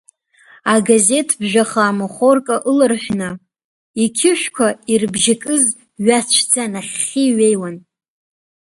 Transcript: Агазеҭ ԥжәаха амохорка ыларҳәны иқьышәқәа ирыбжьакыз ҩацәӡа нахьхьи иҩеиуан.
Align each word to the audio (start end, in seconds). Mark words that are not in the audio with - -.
Агазеҭ 0.73 1.29
ԥжәаха 1.39 1.83
амохорка 1.89 2.55
ыларҳәны 2.69 3.29
иқьышәқәа 4.03 4.67
ирыбжьакыз 4.91 5.63
ҩацәӡа 6.05 6.63
нахьхьи 6.71 7.23
иҩеиуан. 7.27 7.75